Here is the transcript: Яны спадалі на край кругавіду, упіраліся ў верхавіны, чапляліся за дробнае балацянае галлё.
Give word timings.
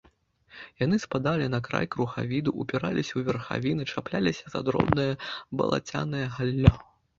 Яны 0.83 0.97
спадалі 1.03 1.45
на 1.55 1.59
край 1.67 1.87
кругавіду, 1.95 2.55
упіраліся 2.65 3.13
ў 3.15 3.21
верхавіны, 3.29 3.83
чапляліся 3.93 4.45
за 4.57 4.65
дробнае 4.71 5.09
балацянае 5.63 6.27
галлё. 6.39 6.77